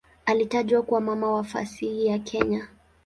Alitajwa 0.25 0.81
kuwa 0.81 1.01
"mama 1.01 1.31
wa 1.33 1.43
fasihi 1.43 2.05
ya 2.05 2.19
Kenya". 2.19 2.67